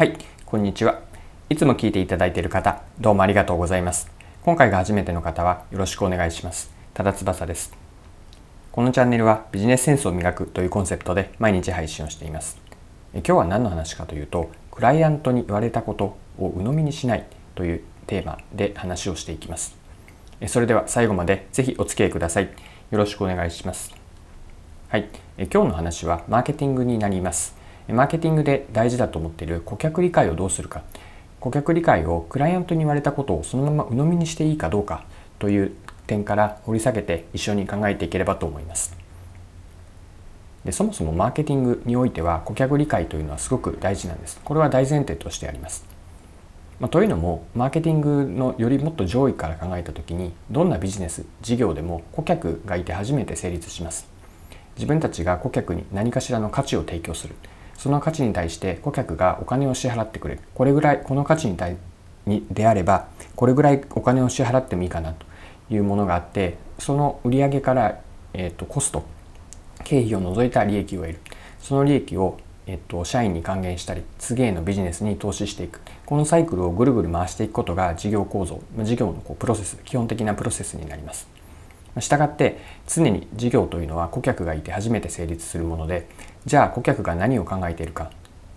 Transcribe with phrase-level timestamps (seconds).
[0.00, 1.02] はい、こんにちは。
[1.50, 4.10] いつも聞いていただいている方、どうもありがとうございます。
[4.42, 6.72] 今回が初めての方はよろしくお願いします。
[6.94, 7.74] ただ翼です。
[8.72, 12.56] このチャンネルはビジネスセンスを磨くというコンセプトで毎日配信をしています。
[13.12, 19.76] 今日は何の話かというと、クライアントに言われたことを鵜呑みにしないというテーマで話をしていきます。
[20.46, 22.44] それでは最後までぜひお付き合いください。
[22.44, 23.94] よろしくお願いします。
[24.88, 27.59] はい、今日の話はマーケティングになります。
[27.92, 30.82] マーケティングで大事だと思っている顧客理解をどうするか。
[31.40, 35.04] 顧客理解をクライアントに言われたことをそのまま鵜呑みにしていいかどうか
[35.38, 35.72] という
[36.06, 38.94] 点から掘り下げて一緒に考えていければと思います。
[40.64, 44.38] でそもそもマーケティングにおいては顧客理解というのはすごく大事なんです。
[44.44, 45.86] これは大前提としてあります、
[46.78, 54.06] まあ、というのもマーケティングのよりもっと上位から考えた時にどんなビジネス事業でも顧客がいて初めて成立します。
[54.76, 57.34] 自分たちが顧客に何かしらの価値を提供する。
[57.80, 60.42] その価値に対して顧客がお金を支払ってくれる。
[60.54, 61.78] これぐらいこの価値に対
[62.26, 65.24] にであればこれぐらいお金を支払ってもいいかなと
[65.70, 68.00] いうものがあってその売上から、
[68.34, 69.02] えーと、コスト
[69.82, 71.20] 経費を除いた利益を得る。
[71.58, 75.80] その利益を、えーと、社員に還元したり次へのビジネスに投資していく。
[76.04, 81.39] このサイクルをぐるぐる回していくことが事業構造事業のこうプロセス基本的なプロセスになります。
[81.98, 86.08] したがって常に事業というのは顧客がいて初めて成立するもので
[86.46, 88.10] じゃあ顧客が何を考えているか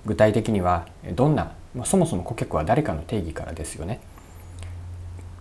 [0.06, 4.02] 具体的にはどんな、まあ、そもそも顧客は誰かの定義からですよね。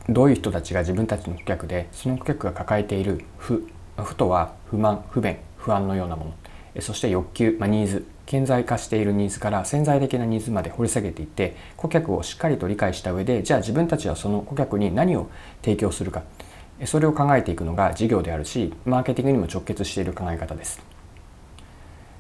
[0.09, 6.81] どういう人たちが自分たちの顧客でその顧客が抱えている負負とは不満不便不安のようなもの。
[6.81, 8.07] そして欲求、まあ、ニーズ。
[8.25, 15.29] 顕在化しているニーズから潜在的なニーズまで掘り下げていって顧客をしっかりと理解した上でじゃあ自分たちはその顧客に何を
[15.63, 16.23] 提供するか。
[16.87, 20.81] それを考えていくのが事業であるしマーケティングにも直結している考え方です。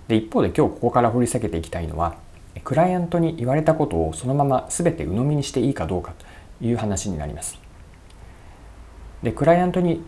[0.09, 2.17] で一方で今日ここから掘り下げていきたいのは
[2.65, 6.13] クライアントに言われたことをそのまま全て鵜呑みにしていいかどうか
[6.59, 7.59] という話になります。
[9.23, 10.03] でクライアントに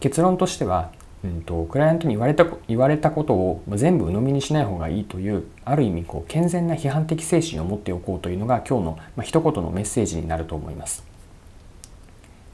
[0.00, 0.90] 結論としては、
[1.24, 11.11] うんと、クライアントに言われた言われたことを全部鵜呑みにしない方がいいというある意味こう健全な批判的精神を持っておこうというのが今日の、まあ、一言のメッセージになると思います。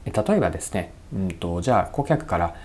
[0.05, 2.55] 例えばですね、うんと、じゃあ顧客から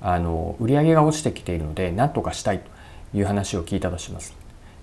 [0.00, 2.70] あの売上が落ちてきているので何とかしたいと
[3.16, 4.36] いう話を聞いたとします。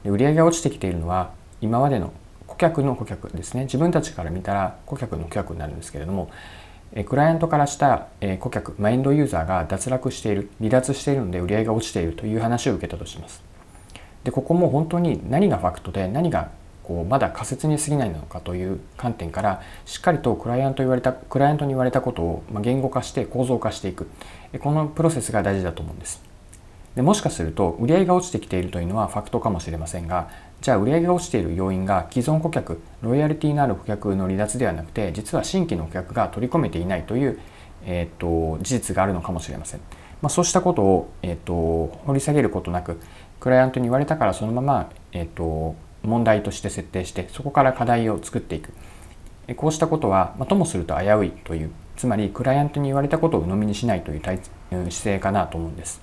[0.04, 2.12] で売上が落ちてきているのは今までの
[2.48, 6.30] 顧客の顧客ですね自分たちから見たら顧客の顧客になるんですけれども
[7.06, 8.08] クライアントからした
[8.40, 13.44] 顧客マインドユーザーが脱落している離脱しているので売り上げが落ちているという話を受けたとします。
[14.24, 16.52] でここも本当に何がファクトで何が
[16.84, 24.08] こうまだ仮説に過ぎないのかという観点からしっかりとクライアント言われたクライアントに言われたことを言語化して構造化していく。
[24.60, 26.32] このプロセスが大事だと思うんです。
[26.96, 37.40] でもしかすると売り上げが落ちてきているというのはファクトかもしれませんがじゃあ売り上げが落ちている要因が既存顧客ロイヤリティのある顧客の離脱ではなくて実は新規の顧客が取り込めていないという、
[37.86, 39.80] えーと、事実があるのかもしれません、
[40.22, 43.00] まあ、そうしたことを、えーと、掘り下げることなく
[43.40, 48.72] クライアントに言われたからそのまま、えーと問題として設定してそこから課題を作っていく。
[49.56, 56.02] こうしたことは、まあ、ともすると危ういというつまりクライアントに言われたことを鵜呑みにしないという姿勢かなと思うんです。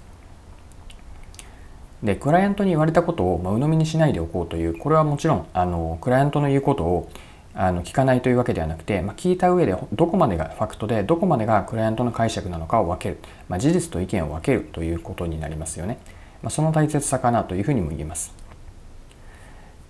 [2.02, 7.10] でクライアントに言われたことを、まあ、鵜呑みにしないでおこうというこれはもちろんあのクライアントの言うことを
[7.54, 15.98] あの聞かないというわけではなくて、まあ、聞いた上でどこまでがファクトでどこまでがクライアントの解釈なのかを分ける、まあ、事実と意見を分けるということになりますよね、
[16.40, 18.47] まあ、その大切さかなというふうにも言えます。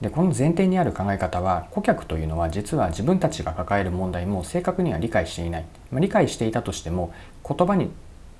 [0.00, 7.12] でこの前提にある考え方は顧客というのは実は自分たちが抱える問題も正確には理解していない、まあ、理解していたとしても
[7.46, 7.90] 言葉に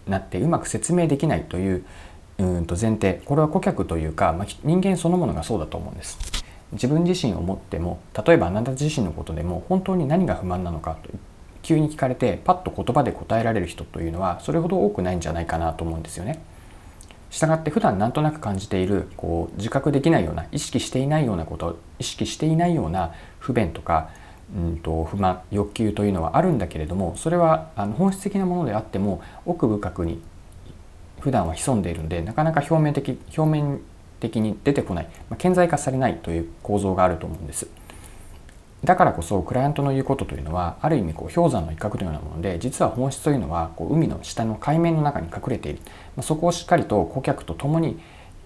[0.07, 1.85] なってうまく説明できないという
[2.39, 3.21] うんと前提。
[3.25, 6.19] これは顧客というか、まあ、人間そのものがそうだと思うんです。
[6.73, 11.11] 自分自身を持っても例えばあなた自身のことでも本当に何が不満なのかと
[11.63, 16.41] 急に聞かれてパッと言葉で答えられる人というのはそれほど多くないんじゃないかなと思うんですよね。
[17.31, 24.11] したがって普段なんとなく感じているこう自覚できないような意識していないようなこと意識していないような不便とか、
[24.57, 30.21] うんと、不満欲求というのはあるんだけれどもそれはあの本質的なものであっても奥深くに
[31.21, 33.81] 普段は潜んでいるのでなかなか表面的表面
[34.21, 37.69] 的に出てこない、まあ、顕在化されないという構造があると思うんです。
[38.85, 45.81] だからこそクライアントの言うことというのはある意味こう氷山の一角のようなもので実は本質というのはこう海の下の海面の中に隠れている、
[46.17, 47.99] まあ、そこをしっかりと顧客と共に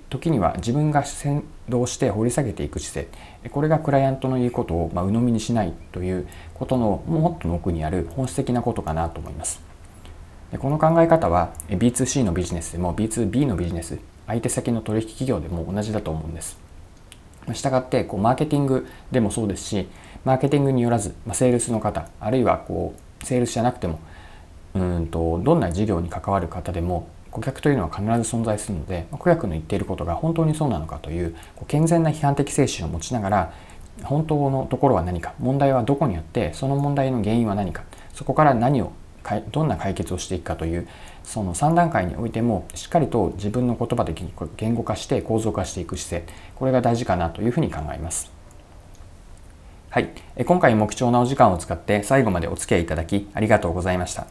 [0.09, 3.11] 時には自分が先導して掘り下げていく姿
[3.43, 3.49] 勢。
[3.49, 9.63] これがクライアントの言うことをまあ鵜呑みにしないということのもっとの奥にある本質的なことかなと思います。
[10.51, 16.61] でこの考え方は B2C のビジネスでも B2B のビジネス相手先の取引企業でも同じだと思うんです。
[17.55, 19.89] したがってこうマーケティングでもそうですし
[20.25, 24.01] マーケティングによらず、まあ、セールスの方あるいはこうセールスじゃなくても
[24.75, 31.35] うんとどんな事業に関わる方でも顧客というのは必ず存在するので顧客の言っていることが本当にそうなのかという
[31.67, 33.53] 健全な批判的精神を持ちながら
[34.05, 37.85] 本当のところは何か問題はどこにあってその問題の原因は何か
[38.15, 38.93] そこから何を
[39.51, 40.89] どんな解決をしていくかという
[41.23, 44.15] その3段階においてもしっかりと自分の言葉で
[44.57, 48.42] 言語化して構造化していく姿勢これが大事かなというふうに考えます。
[49.93, 50.09] はい、
[50.47, 54.27] 今回も貴重なお時間を使って最後までお付き合いいただきありがとうございました。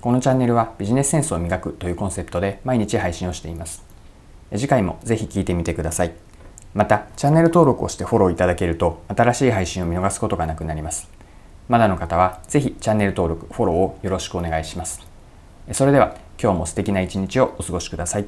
[0.00, 3.82] このチャンネルはビジネスセンスを磨くというコンセプトで毎日配信をしています。
[4.52, 6.12] 次回もぜひ聴いてみてください。
[6.74, 11.10] また、チャンネル登録をしてフォローいただけると新しい配信を見逃すことがなくなります。
[11.68, 15.04] まだの方はぜひチャンネル登録、フォローをよろしくお願いします。
[15.72, 18.26] それでは今日も素敵な一日をお過ごしください。